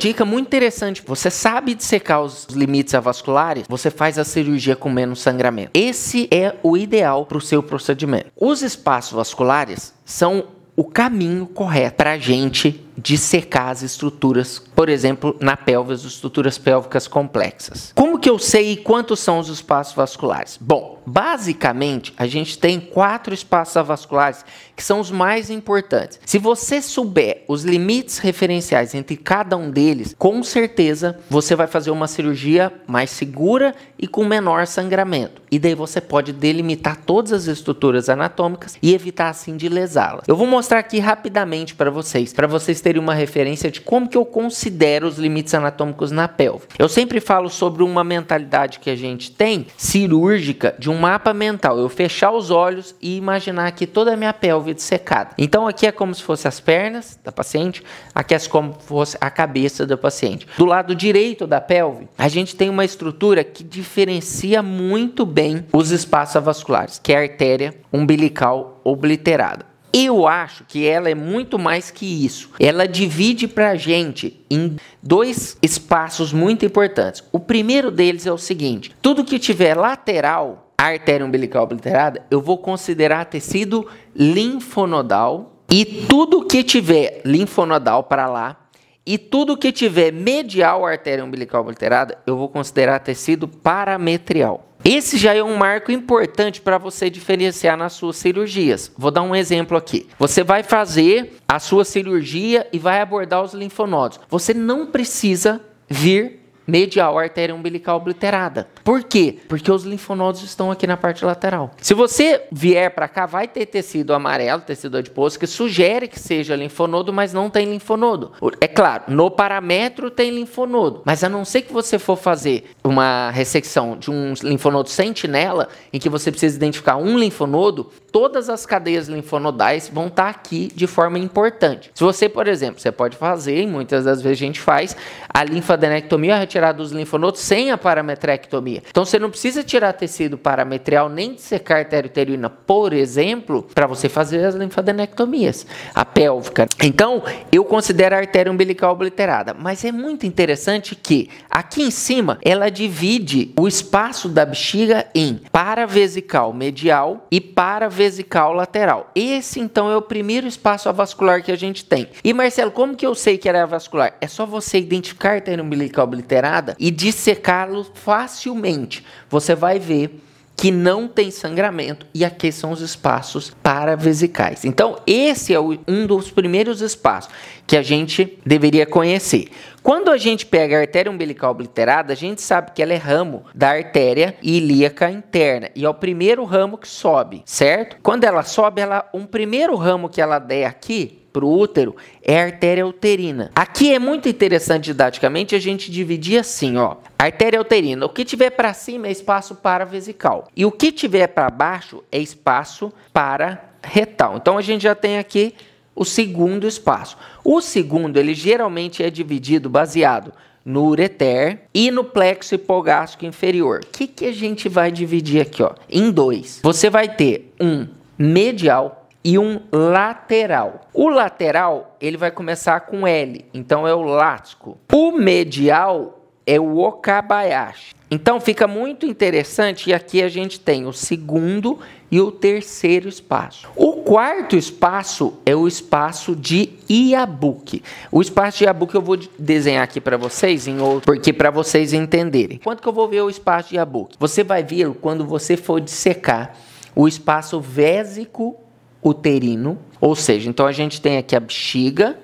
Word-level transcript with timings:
dica 0.00 0.24
muito 0.24 0.46
interessante: 0.46 1.02
você 1.06 1.30
sabe 1.30 1.74
dissecar 1.74 2.22
os 2.22 2.46
limites 2.50 2.94
avasculares, 2.94 3.64
você 3.68 3.90
faz 3.90 4.18
a 4.18 4.24
cirurgia 4.24 4.74
com 4.74 4.90
menos 4.90 5.20
sangramento. 5.20 5.70
Esse 5.74 6.26
é 6.30 6.56
o 6.62 6.76
ideal 6.76 7.26
para 7.26 7.38
o 7.38 7.40
seu 7.40 7.62
procedimento. 7.62 8.32
Os 8.36 8.62
espaços 8.62 9.12
vasculares 9.12 9.92
são 10.04 10.44
o 10.74 10.84
caminho 10.84 11.46
correto 11.46 11.96
para 11.96 12.12
a 12.12 12.18
gente 12.18 12.82
dissecar 13.02 13.68
as 13.68 13.82
estruturas, 13.82 14.58
por 14.58 14.88
exemplo, 14.88 15.36
na 15.40 15.56
pelve, 15.56 15.92
as 15.92 16.04
estruturas 16.04 16.58
pélvicas 16.58 17.08
complexas. 17.08 17.92
Como 17.94 18.18
que 18.18 18.28
eu 18.28 18.38
sei 18.38 18.76
quantos 18.76 19.20
são 19.20 19.38
os 19.38 19.48
espaços 19.48 19.94
vasculares? 19.94 20.58
Bom, 20.60 21.00
basicamente, 21.06 22.12
a 22.16 22.26
gente 22.26 22.58
tem 22.58 22.80
quatro 22.80 23.32
espaços 23.32 23.86
vasculares 23.86 24.44
que 24.76 24.82
são 24.82 25.00
os 25.00 25.10
mais 25.10 25.50
importantes. 25.50 26.20
Se 26.24 26.38
você 26.38 26.80
souber 26.80 27.44
os 27.48 27.64
limites 27.64 28.18
referenciais 28.18 28.94
entre 28.94 29.16
cada 29.16 29.56
um 29.56 29.70
deles, 29.70 30.14
com 30.18 30.42
certeza 30.42 31.18
você 31.28 31.54
vai 31.54 31.66
fazer 31.66 31.90
uma 31.90 32.08
cirurgia 32.08 32.72
mais 32.86 33.10
segura 33.10 33.74
e 33.98 34.06
com 34.06 34.24
menor 34.24 34.66
sangramento. 34.66 35.42
E 35.50 35.58
daí 35.58 35.74
você 35.74 36.00
pode 36.00 36.32
delimitar 36.32 36.96
todas 36.96 37.32
as 37.32 37.46
estruturas 37.46 38.08
anatômicas 38.08 38.78
e 38.80 38.94
evitar 38.94 39.28
assim 39.28 39.56
de 39.56 39.68
lesá-las. 39.68 40.24
Eu 40.26 40.36
vou 40.36 40.46
mostrar 40.46 40.78
aqui 40.78 40.98
rapidamente 40.98 41.74
para 41.74 41.90
vocês, 41.90 42.32
para 42.32 42.46
vocês 42.46 42.80
terem 42.80 42.89
uma 42.98 43.14
referência 43.14 43.70
de 43.70 43.80
como 43.80 44.08
que 44.08 44.16
eu 44.16 44.24
considero 44.24 45.06
os 45.06 45.18
limites 45.18 45.54
anatômicos 45.54 46.10
na 46.10 46.26
pelve. 46.28 46.66
Eu 46.78 46.88
sempre 46.88 47.20
falo 47.20 47.48
sobre 47.48 47.82
uma 47.82 48.02
mentalidade 48.02 48.78
que 48.78 48.90
a 48.90 48.96
gente 48.96 49.30
tem 49.30 49.66
cirúrgica 49.76 50.74
de 50.78 50.90
um 50.90 50.98
mapa 50.98 51.32
mental. 51.32 51.78
Eu 51.78 51.88
fechar 51.88 52.32
os 52.32 52.50
olhos 52.50 52.94
e 53.00 53.16
imaginar 53.16 53.66
aqui 53.66 53.86
toda 53.86 54.14
a 54.14 54.16
minha 54.16 54.32
pelve 54.32 54.74
dissecada. 54.74 55.30
Então 55.38 55.66
aqui 55.66 55.86
é 55.86 55.92
como 55.92 56.14
se 56.14 56.22
fosse 56.22 56.48
as 56.48 56.60
pernas 56.60 57.18
da 57.22 57.32
paciente, 57.32 57.82
aqui 58.14 58.34
é 58.34 58.38
como 58.40 58.74
se 58.78 58.86
fosse 58.86 59.16
a 59.20 59.30
cabeça 59.30 59.86
do 59.86 59.96
paciente. 59.96 60.46
Do 60.56 60.64
lado 60.64 60.94
direito 60.94 61.46
da 61.46 61.60
pelve, 61.60 62.08
a 62.16 62.28
gente 62.28 62.56
tem 62.56 62.68
uma 62.68 62.84
estrutura 62.84 63.44
que 63.44 63.62
diferencia 63.62 64.62
muito 64.62 65.24
bem 65.24 65.64
os 65.72 65.90
espaços 65.90 66.42
vasculares, 66.42 66.98
que 66.98 67.12
é 67.12 67.18
a 67.18 67.22
artéria 67.22 67.74
umbilical 67.92 68.80
obliterada. 68.84 69.69
Eu 69.92 70.26
acho 70.26 70.64
que 70.64 70.86
ela 70.86 71.10
é 71.10 71.14
muito 71.14 71.58
mais 71.58 71.90
que 71.90 72.24
isso. 72.24 72.50
Ela 72.60 72.86
divide 72.86 73.48
para 73.48 73.70
a 73.70 73.76
gente 73.76 74.44
em 74.50 74.76
dois 75.02 75.56
espaços 75.60 76.32
muito 76.32 76.64
importantes. 76.64 77.24
O 77.32 77.40
primeiro 77.40 77.90
deles 77.90 78.26
é 78.26 78.32
o 78.32 78.38
seguinte: 78.38 78.94
tudo 79.02 79.24
que 79.24 79.38
tiver 79.38 79.74
lateral 79.74 80.72
a 80.78 80.84
artéria 80.84 81.26
umbilical 81.26 81.64
obliterada, 81.64 82.24
eu 82.30 82.40
vou 82.40 82.56
considerar 82.56 83.26
tecido 83.26 83.86
linfonodal 84.16 85.64
e 85.70 85.84
tudo 85.84 86.46
que 86.46 86.62
tiver 86.62 87.20
linfonodal 87.24 88.04
para 88.04 88.26
lá 88.26 88.56
e 89.04 89.18
tudo 89.18 89.56
que 89.56 89.72
tiver 89.72 90.10
medial 90.12 90.86
artéria 90.86 91.24
umbilical 91.24 91.62
obliterada, 91.62 92.16
eu 92.26 92.36
vou 92.36 92.48
considerar 92.48 92.98
tecido 93.00 93.46
parametrial. 93.46 94.69
Esse 94.84 95.18
já 95.18 95.34
é 95.34 95.42
um 95.42 95.56
marco 95.56 95.92
importante 95.92 96.60
para 96.60 96.78
você 96.78 97.10
diferenciar 97.10 97.76
nas 97.76 97.92
suas 97.92 98.16
cirurgias. 98.16 98.90
Vou 98.96 99.10
dar 99.10 99.22
um 99.22 99.34
exemplo 99.34 99.76
aqui. 99.76 100.06
Você 100.18 100.42
vai 100.42 100.62
fazer 100.62 101.34
a 101.46 101.58
sua 101.58 101.84
cirurgia 101.84 102.66
e 102.72 102.78
vai 102.78 103.00
abordar 103.00 103.42
os 103.42 103.52
linfonodos. 103.52 104.20
Você 104.28 104.54
não 104.54 104.86
precisa 104.86 105.60
vir 105.88 106.39
medial 106.70 107.18
artéria 107.18 107.54
umbilical 107.54 107.96
obliterada. 107.96 108.68
Por 108.84 109.02
quê? 109.02 109.38
Porque 109.48 109.70
os 109.70 109.84
linfonodos 109.84 110.42
estão 110.42 110.70
aqui 110.70 110.86
na 110.86 110.96
parte 110.96 111.24
lateral. 111.24 111.72
Se 111.80 111.94
você 111.94 112.42
vier 112.52 112.90
para 112.94 113.08
cá, 113.08 113.26
vai 113.26 113.48
ter 113.48 113.66
tecido 113.66 114.14
amarelo, 114.14 114.62
tecido 114.62 114.96
adiposo, 114.96 115.38
que 115.38 115.46
sugere 115.46 116.06
que 116.08 116.18
seja 116.18 116.54
linfonodo, 116.54 117.12
mas 117.12 117.32
não 117.32 117.50
tem 117.50 117.66
linfonodo. 117.66 118.32
É 118.60 118.68
claro, 118.68 119.04
no 119.08 119.30
parametro 119.30 120.10
tem 120.10 120.30
linfonodo, 120.30 121.02
mas 121.04 121.24
a 121.24 121.28
não 121.28 121.44
ser 121.44 121.62
que 121.62 121.72
você 121.72 121.98
for 121.98 122.16
fazer 122.16 122.70
uma 122.84 123.30
ressecção 123.30 123.96
de 123.96 124.10
um 124.10 124.34
linfonodo 124.42 124.88
sentinela, 124.88 125.68
em 125.92 125.98
que 125.98 126.08
você 126.08 126.30
precisa 126.30 126.56
identificar 126.56 126.96
um 126.96 127.18
linfonodo, 127.18 127.90
todas 128.12 128.48
as 128.48 128.66
cadeias 128.66 129.08
linfonodais 129.08 129.90
vão 129.92 130.06
estar 130.06 130.24
tá 130.24 130.30
aqui 130.30 130.70
de 130.74 130.86
forma 130.86 131.18
importante. 131.18 131.90
Se 131.94 132.02
você, 132.02 132.28
por 132.28 132.46
exemplo, 132.46 132.80
você 132.80 132.92
pode 132.92 133.16
fazer, 133.16 133.62
e 133.62 133.66
muitas 133.66 134.04
das 134.04 134.22
vezes 134.22 134.38
a 134.38 134.44
gente 134.46 134.60
faz, 134.60 134.96
a 135.28 135.44
linfadenectomia, 135.44 136.34
a 136.34 136.38
retirada 136.60 136.78
dos 136.78 136.92
linfonodos 136.92 137.40
sem 137.40 137.70
a 137.70 137.78
parametrectomia. 137.78 138.82
Então 138.90 139.04
você 139.04 139.18
não 139.18 139.30
precisa 139.30 139.62
tirar 139.62 139.92
tecido 139.94 140.36
parametrial 140.36 141.08
nem 141.08 141.34
dissecar 141.34 141.78
artéria 141.78 142.08
uterina, 142.08 142.50
por 142.50 142.92
exemplo, 142.92 143.66
para 143.74 143.86
você 143.86 144.08
fazer 144.08 144.44
as 144.44 144.54
linfadenectomias, 144.54 145.66
a 145.94 146.04
pélvica. 146.04 146.66
Então, 146.82 147.22
eu 147.50 147.64
considero 147.64 148.14
a 148.14 148.18
artéria 148.18 148.52
umbilical 148.52 148.92
obliterada, 148.92 149.54
mas 149.54 149.84
é 149.84 149.92
muito 149.92 150.26
interessante 150.26 150.94
que 150.94 151.30
aqui 151.50 151.82
em 151.82 151.90
cima 151.90 152.38
ela 152.42 152.70
divide 152.70 153.52
o 153.58 153.66
espaço 153.66 154.28
da 154.28 154.44
bexiga 154.44 155.06
em 155.14 155.40
paravesical 155.50 156.52
medial 156.52 157.26
e 157.30 157.40
paravesical 157.40 158.52
lateral. 158.52 159.10
Esse 159.14 159.60
então 159.60 159.90
é 159.90 159.96
o 159.96 160.02
primeiro 160.02 160.46
espaço 160.46 160.88
avascular 160.88 161.42
que 161.42 161.52
a 161.52 161.56
gente 161.56 161.84
tem. 161.84 162.08
E 162.22 162.32
Marcelo, 162.34 162.70
como 162.70 162.94
que 162.94 163.06
eu 163.06 163.14
sei 163.14 163.38
que 163.38 163.48
era 163.48 163.62
avascular? 163.62 164.14
É 164.20 164.26
só 164.26 164.44
você 164.44 164.78
identificar 164.78 165.30
a 165.30 165.34
artéria 165.34 165.62
umbilical 165.62 166.04
obliterada 166.04 166.49
e 166.78 166.90
dissecá-lo 166.90 167.84
facilmente. 167.94 169.04
Você 169.28 169.54
vai 169.54 169.78
ver 169.78 170.22
que 170.60 170.70
não 170.70 171.08
tem 171.08 171.30
sangramento 171.30 172.06
e 172.12 172.22
aqui 172.22 172.52
são 172.52 172.70
os 172.70 172.82
espaços 172.82 173.50
paravesicais. 173.62 174.62
Então, 174.62 174.98
esse 175.06 175.54
é 175.54 175.58
um 175.58 176.06
dos 176.06 176.30
primeiros 176.30 176.82
espaços 176.82 177.32
que 177.66 177.78
a 177.78 177.82
gente 177.82 178.38
deveria 178.44 178.84
conhecer. 178.84 179.48
Quando 179.82 180.10
a 180.10 180.18
gente 180.18 180.44
pega 180.44 180.76
a 180.76 180.80
artéria 180.80 181.10
umbilical 181.10 181.52
obliterada, 181.52 182.12
a 182.12 182.16
gente 182.16 182.42
sabe 182.42 182.72
que 182.72 182.82
ela 182.82 182.92
é 182.92 182.98
ramo 182.98 183.44
da 183.54 183.70
artéria 183.70 184.36
ilíaca 184.42 185.10
interna 185.10 185.70
e 185.74 185.86
é 185.86 185.88
o 185.88 185.94
primeiro 185.94 186.44
ramo 186.44 186.76
que 186.76 186.88
sobe, 186.88 187.42
certo? 187.46 187.96
Quando 188.02 188.24
ela 188.24 188.42
sobe, 188.42 188.82
ela 188.82 189.08
um 189.14 189.24
primeiro 189.24 189.74
ramo 189.76 190.10
que 190.10 190.20
ela 190.20 190.38
der 190.38 190.66
aqui 190.66 191.19
para 191.32 191.44
o 191.44 191.58
útero 191.58 191.96
é 192.22 192.40
a 192.40 192.44
artéria 192.44 192.86
uterina. 192.86 193.50
Aqui 193.54 193.92
é 193.94 193.98
muito 193.98 194.28
interessante 194.28 194.86
didaticamente 194.86 195.54
a 195.54 195.58
gente 195.58 195.90
dividir 195.90 196.38
assim, 196.38 196.76
ó. 196.76 196.96
Artéria 197.18 197.60
uterina, 197.60 198.06
o 198.06 198.08
que 198.08 198.24
tiver 198.24 198.50
para 198.50 198.72
cima 198.72 199.08
é 199.08 199.10
espaço 199.10 199.54
para 199.54 199.84
vesical 199.84 200.48
e 200.56 200.64
o 200.64 200.72
que 200.72 200.90
tiver 200.90 201.26
para 201.28 201.50
baixo 201.50 202.02
é 202.10 202.18
espaço 202.18 202.92
para 203.12 203.70
retal. 203.82 204.36
Então 204.36 204.58
a 204.58 204.62
gente 204.62 204.82
já 204.82 204.94
tem 204.94 205.18
aqui 205.18 205.54
o 205.94 206.04
segundo 206.04 206.66
espaço. 206.66 207.16
O 207.44 207.60
segundo, 207.60 208.16
ele 208.16 208.34
geralmente 208.34 209.02
é 209.02 209.10
dividido 209.10 209.68
baseado 209.68 210.32
no 210.64 210.84
ureter 210.86 211.62
e 211.74 211.90
no 211.90 212.04
plexo 212.04 212.54
hipogástrico 212.54 213.26
inferior. 213.26 213.80
O 213.84 213.86
que, 213.86 214.06
que 214.06 214.26
a 214.26 214.32
gente 214.32 214.68
vai 214.68 214.90
dividir 214.90 215.42
aqui? 215.42 215.62
Ó? 215.62 215.74
Em 215.88 216.10
dois. 216.10 216.60
Você 216.62 216.90
vai 216.90 217.08
ter 217.08 217.52
um 217.60 217.86
medial 218.18 218.99
e 219.22 219.38
um 219.38 219.60
lateral. 219.72 220.88
O 220.92 221.08
lateral, 221.08 221.96
ele 222.00 222.16
vai 222.16 222.30
começar 222.30 222.80
com 222.80 223.06
L, 223.06 223.44
então 223.52 223.86
é 223.86 223.94
o 223.94 224.02
lático. 224.02 224.78
O 224.92 225.12
medial 225.12 226.20
é 226.46 226.58
o 226.58 226.78
Okabayashi. 226.78 227.94
Então 228.10 228.40
fica 228.40 228.66
muito 228.66 229.06
interessante 229.06 229.90
e 229.90 229.94
aqui 229.94 230.20
a 230.20 230.28
gente 230.28 230.58
tem 230.58 230.84
o 230.84 230.92
segundo 230.92 231.78
e 232.10 232.20
o 232.20 232.32
terceiro 232.32 233.08
espaço. 233.08 233.68
O 233.76 233.98
quarto 233.98 234.56
espaço 234.56 235.34
é 235.46 235.54
o 235.54 235.68
espaço 235.68 236.34
de 236.34 236.70
Iabuki. 236.90 237.84
O 238.10 238.20
espaço 238.20 238.58
de 238.58 238.64
Iabuki 238.64 238.96
eu 238.96 239.00
vou 239.00 239.16
desenhar 239.38 239.84
aqui 239.84 240.00
para 240.00 240.16
vocês, 240.16 240.66
em 240.66 240.80
outro, 240.80 241.06
porque 241.06 241.32
para 241.32 241.52
vocês 241.52 241.92
entenderem. 241.92 242.58
Quanto 242.58 242.82
que 242.82 242.88
eu 242.88 242.92
vou 242.92 243.08
ver 243.08 243.22
o 243.22 243.30
espaço 243.30 243.68
de 243.68 243.76
Iabuki? 243.76 244.16
Você 244.18 244.42
vai 244.42 244.64
ver 244.64 244.92
quando 244.94 245.24
você 245.24 245.56
for 245.56 245.80
dissecar 245.80 246.56
o 246.96 247.06
espaço 247.06 247.60
vésico 247.60 248.56
uterino, 249.02 249.78
ou 250.00 250.14
seja, 250.14 250.48
então 250.48 250.66
a 250.66 250.72
gente 250.72 251.00
tem 251.00 251.18
aqui 251.18 251.34
a 251.34 251.40
bexiga, 251.40 252.18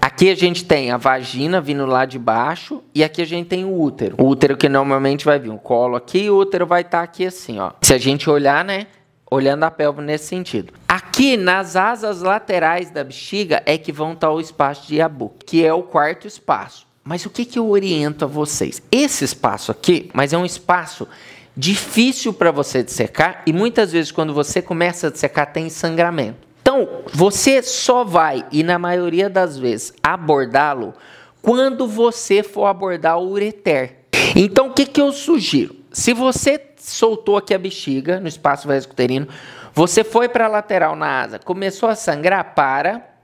aqui 0.00 0.30
a 0.30 0.34
gente 0.34 0.64
tem 0.64 0.90
a 0.90 0.96
vagina 0.96 1.60
vindo 1.60 1.86
lá 1.86 2.04
de 2.04 2.18
baixo 2.18 2.82
e 2.94 3.02
aqui 3.02 3.22
a 3.22 3.26
gente 3.26 3.48
tem 3.48 3.64
o 3.64 3.80
útero. 3.80 4.16
O 4.18 4.26
útero 4.26 4.56
que 4.56 4.68
normalmente 4.68 5.24
vai 5.24 5.38
vir 5.38 5.50
o 5.50 5.58
colo 5.58 5.96
aqui 5.96 6.24
e 6.24 6.30
o 6.30 6.36
útero 6.36 6.66
vai 6.66 6.82
estar 6.82 6.98
tá 6.98 7.04
aqui 7.04 7.26
assim, 7.26 7.58
ó. 7.58 7.72
Se 7.82 7.92
a 7.92 7.98
gente 7.98 8.28
olhar, 8.28 8.64
né, 8.64 8.86
olhando 9.30 9.64
a 9.64 9.70
pelve 9.70 10.00
nesse 10.00 10.26
sentido. 10.26 10.72
Aqui 10.88 11.36
nas 11.36 11.76
asas 11.76 12.22
laterais 12.22 12.90
da 12.90 13.02
bexiga 13.02 13.62
é 13.66 13.76
que 13.76 13.92
vão 13.92 14.12
estar 14.12 14.28
tá 14.28 14.32
o 14.32 14.40
espaço 14.40 14.86
de 14.86 14.96
Yabu, 14.96 15.32
que 15.44 15.64
é 15.64 15.72
o 15.72 15.82
quarto 15.82 16.26
espaço. 16.26 16.86
Mas 17.02 17.26
o 17.26 17.30
que, 17.30 17.44
que 17.44 17.58
eu 17.58 17.68
oriento 17.68 18.24
a 18.24 18.28
vocês? 18.28 18.82
Esse 18.90 19.24
espaço 19.24 19.70
aqui, 19.70 20.10
mas 20.14 20.32
é 20.32 20.38
um 20.38 20.44
espaço 20.44 21.06
difícil 21.56 22.32
para 22.32 22.50
você 22.50 22.82
dissecar 22.82 23.42
e 23.46 23.52
muitas 23.52 23.92
vezes 23.92 24.10
quando 24.10 24.34
você 24.34 24.60
começa 24.60 25.06
a 25.06 25.10
dissecar 25.10 25.52
tem 25.52 25.68
sangramento. 25.68 26.38
Então, 26.60 26.88
você 27.12 27.62
só 27.62 28.04
vai, 28.04 28.46
e 28.50 28.62
na 28.62 28.78
maioria 28.78 29.28
das 29.28 29.58
vezes, 29.58 29.92
abordá-lo 30.02 30.94
quando 31.42 31.86
você 31.86 32.42
for 32.42 32.64
abordar 32.64 33.18
o 33.18 33.28
ureter. 33.28 33.96
Então, 34.34 34.68
o 34.68 34.72
que, 34.72 34.86
que 34.86 35.00
eu 35.00 35.12
sugiro? 35.12 35.76
Se 35.92 36.14
você 36.14 36.60
soltou 36.78 37.36
aqui 37.36 37.52
a 37.52 37.58
bexiga 37.58 38.18
no 38.18 38.26
espaço 38.26 38.66
vesicouterino, 38.66 39.28
você 39.74 40.02
foi 40.02 40.28
para 40.28 40.46
a 40.46 40.48
lateral 40.48 40.96
na 40.96 41.20
asa, 41.20 41.38
começou 41.38 41.88
a 41.88 41.94
sangrar, 41.94 42.54
para, 42.54 43.14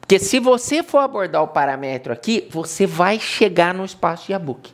Porque 0.00 0.18
se 0.18 0.38
você 0.38 0.82
for 0.82 0.98
abordar 0.98 1.42
o 1.42 1.48
parâmetro 1.48 2.12
aqui, 2.12 2.46
você 2.50 2.86
vai 2.86 3.18
chegar 3.18 3.72
no 3.72 3.84
espaço 3.84 4.26
de 4.26 4.32
Yabuki. 4.32 4.72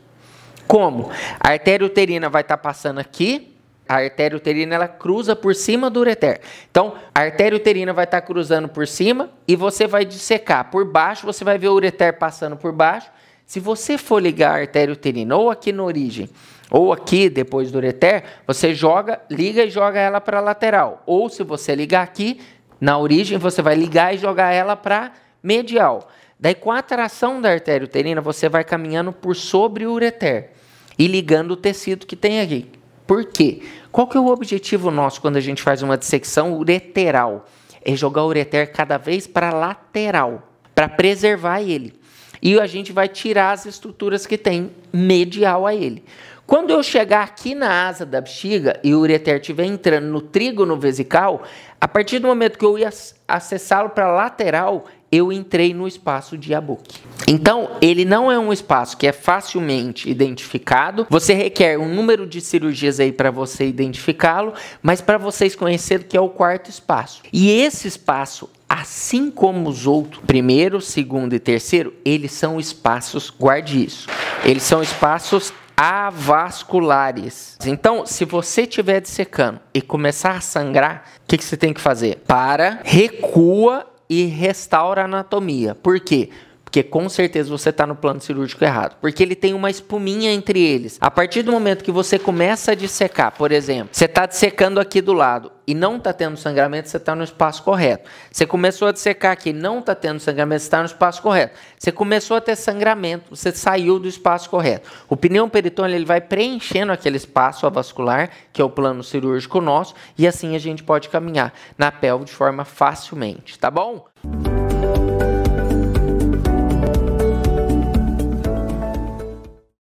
Como? 0.71 1.11
A 1.41 1.49
artéria 1.49 1.85
uterina 1.85 2.29
vai 2.29 2.43
estar 2.43 2.57
tá 2.57 2.63
passando 2.63 3.01
aqui, 3.01 3.57
a 3.89 3.97
artéria 3.97 4.37
uterina 4.37 4.77
ela 4.77 4.87
cruza 4.87 5.35
por 5.35 5.53
cima 5.53 5.91
do 5.91 5.99
ureter. 5.99 6.41
Então, 6.71 6.95
a 7.13 7.23
artéria 7.23 7.57
uterina 7.57 7.93
vai 7.93 8.05
estar 8.05 8.21
tá 8.21 8.25
cruzando 8.25 8.69
por 8.69 8.87
cima 8.87 9.31
e 9.49 9.57
você 9.57 9.89
vai 9.89 10.05
dissecar 10.05 10.71
por 10.71 10.85
baixo, 10.85 11.27
você 11.27 11.43
vai 11.43 11.59
ver 11.59 11.67
o 11.67 11.75
ureter 11.75 12.17
passando 12.17 12.57
por 12.57 12.71
baixo. 12.71 13.11
Se 13.45 13.59
você 13.59 13.99
for 13.99 14.23
ligar 14.23 14.53
a 14.53 14.61
artéria 14.61 14.93
uterina 14.93 15.37
ou 15.37 15.51
aqui 15.51 15.73
na 15.73 15.83
origem, 15.83 16.31
ou 16.71 16.93
aqui 16.93 17.29
depois 17.29 17.73
do 17.73 17.79
ureter, 17.79 18.23
você 18.47 18.73
joga, 18.73 19.21
liga 19.29 19.65
e 19.65 19.71
joga 19.71 19.99
ela 19.99 20.21
para 20.21 20.39
a 20.39 20.41
lateral. 20.41 21.03
Ou 21.05 21.29
se 21.29 21.43
você 21.43 21.75
ligar 21.75 22.05
aqui 22.05 22.41
na 22.81 22.97
origem, 22.97 23.39
você 23.39 23.61
vai 23.61 23.75
ligar 23.75 24.15
e 24.15 24.19
jogar 24.19 24.53
ela 24.53 24.77
para 24.77 25.15
medial. 25.43 26.09
Daí 26.39 26.55
com 26.55 26.71
a 26.71 26.79
atração 26.79 27.41
da 27.41 27.51
artéria 27.51 27.85
uterina, 27.85 28.21
você 28.21 28.49
vai 28.49 28.63
caminhando 28.63 29.13
por 29.13 29.35
sobre 29.35 29.85
o 29.85 29.91
ureter 29.91 30.60
e 31.01 31.07
ligando 31.07 31.53
o 31.53 31.57
tecido 31.57 32.05
que 32.05 32.15
tem 32.15 32.43
aqui. 32.43 32.67
Por 33.07 33.25
quê? 33.25 33.63
Qual 33.91 34.07
que 34.07 34.19
é 34.19 34.21
o 34.21 34.27
objetivo 34.27 34.91
nosso 34.91 35.19
quando 35.19 35.39
a 35.39 35.41
gente 35.41 35.63
faz 35.63 35.83
uma 35.83 35.97
dissecção 35.97 36.53
ureteral? 36.53 37.49
É 37.83 37.97
jogar 37.97 38.23
o 38.23 38.27
ureter 38.27 38.71
cada 38.71 38.99
vez 38.99 39.27
para 39.27 39.51
lateral, 39.51 40.47
para 40.75 40.91
preservar 40.91 41.63
ele. 41.63 41.95
E 42.43 42.61
a 42.61 42.67
gente 42.67 42.93
vai 42.93 43.09
tirar 43.09 43.53
as 43.53 43.65
estruturas 43.65 44.27
que 44.27 44.37
tem 44.37 44.73
medial 44.93 45.67
a 45.67 45.75
ele. 45.75 46.05
Quando 46.51 46.71
eu 46.71 46.83
chegar 46.83 47.23
aqui 47.23 47.55
na 47.55 47.87
asa 47.87 48.05
da 48.05 48.21
bexiga 48.21 48.81
e 48.83 48.93
o 48.93 48.99
ureter 48.99 49.37
estiver 49.37 49.67
entrando 49.67 50.09
no 50.09 50.21
trígono 50.21 50.77
vesical, 50.77 51.45
a 51.81 51.87
partir 51.87 52.19
do 52.19 52.27
momento 52.27 52.59
que 52.59 52.65
eu 52.65 52.77
ia 52.77 52.91
acessá-lo 53.29 53.91
para 53.91 54.11
lateral, 54.11 54.87
eu 55.13 55.33
entrei 55.33 55.73
no 55.73 55.87
espaço 55.87 56.37
de 56.37 56.51
Yabuki. 56.51 57.03
Então, 57.29 57.71
ele 57.81 58.05
não 58.05 58.33
é 58.33 58.37
um 58.37 58.53
espaço 58.53 58.97
que 58.97 59.07
é 59.07 59.13
facilmente 59.13 60.11
identificado. 60.11 61.07
Você 61.09 61.35
requer 61.35 61.79
um 61.79 61.95
número 61.95 62.27
de 62.27 62.41
cirurgias 62.41 62.99
aí 62.99 63.13
para 63.13 63.31
você 63.31 63.69
identificá-lo, 63.69 64.53
mas 64.83 65.01
para 65.01 65.19
vocês 65.19 65.55
conhecerem 65.55 66.05
que 66.05 66.17
é 66.17 66.21
o 66.21 66.29
quarto 66.29 66.69
espaço. 66.69 67.23
E 67.33 67.49
esse 67.49 67.87
espaço 67.87 68.51
assim 68.69 69.31
como 69.33 69.69
os 69.69 69.85
outros, 69.85 70.23
primeiro, 70.27 70.81
segundo 70.81 71.33
e 71.33 71.41
terceiro, 71.41 71.93
eles 72.05 72.31
são 72.31 72.59
espaços, 72.59 73.29
guarde 73.29 73.85
isso, 73.85 74.07
eles 74.45 74.63
são 74.63 74.81
espaços 74.81 75.53
avasculares. 75.83 77.57
Então, 77.65 78.05
se 78.05 78.27
você 78.27 78.65
estiver 78.65 79.01
dissecando 79.01 79.61
e 79.73 79.81
começar 79.81 80.33
a 80.33 80.41
sangrar, 80.43 81.05
o 81.23 81.27
que, 81.27 81.39
que 81.39 81.45
você 81.45 81.57
tem 81.57 81.73
que 81.73 81.81
fazer? 81.81 82.17
Para, 82.27 82.81
recua 82.85 83.87
e 84.07 84.27
restaura 84.27 85.01
a 85.01 85.05
anatomia. 85.07 85.75
Por 85.75 85.99
quê? 85.99 86.29
Porque 86.71 86.85
com 86.85 87.09
certeza 87.09 87.51
você 87.51 87.71
está 87.71 87.85
no 87.85 87.97
plano 87.97 88.21
cirúrgico 88.21 88.65
errado. 88.65 88.97
Porque 89.01 89.25
ele 89.25 89.35
tem 89.35 89.53
uma 89.53 89.69
espuminha 89.69 90.33
entre 90.33 90.63
eles. 90.63 90.99
A 91.01 91.11
partir 91.11 91.43
do 91.43 91.51
momento 91.51 91.83
que 91.83 91.91
você 91.91 92.17
começa 92.17 92.71
a 92.71 92.75
dissecar, 92.77 93.33
por 93.33 93.51
exemplo, 93.51 93.89
você 93.91 94.05
está 94.05 94.25
dissecando 94.25 94.79
aqui 94.79 95.01
do 95.01 95.13
lado 95.13 95.51
e 95.67 95.75
não 95.75 95.97
está 95.97 96.13
tendo 96.13 96.37
sangramento, 96.37 96.89
você 96.89 96.97
está 96.97 97.13
no 97.17 97.25
espaço 97.25 97.65
correto. 97.65 98.09
Você 98.31 98.47
começou 98.47 98.87
a 98.87 98.93
dissecar 98.93 99.33
aqui 99.33 99.53
não 99.53 99.81
está 99.81 99.97
tendo 99.97 100.21
sangramento, 100.21 100.61
você 100.61 100.69
está 100.69 100.79
no 100.79 100.87
espaço 100.87 101.21
correto. 101.21 101.59
Você 101.77 101.91
começou 101.91 102.37
a 102.37 102.41
ter 102.41 102.55
sangramento, 102.55 103.35
você 103.35 103.51
saiu 103.51 103.99
do 103.99 104.07
espaço 104.07 104.49
correto. 104.49 104.89
O 105.09 105.17
pneu 105.17 105.49
peritônio 105.49 105.97
ele 105.97 106.05
vai 106.05 106.21
preenchendo 106.21 106.93
aquele 106.93 107.17
espaço 107.17 107.67
avascular, 107.67 108.31
que 108.53 108.63
é 108.63 108.65
o 108.65 108.71
plano 108.71 109.03
cirúrgico 109.03 109.61
nosso, 109.61 109.93
e 110.17 110.25
assim 110.25 110.55
a 110.55 110.59
gente 110.61 110.85
pode 110.85 111.09
caminhar 111.09 111.53
na 111.77 111.91
pelve 111.91 112.27
de 112.27 112.33
forma 112.33 112.65
facilmente, 112.65 113.59
tá 113.59 113.73
bom? 113.73 114.07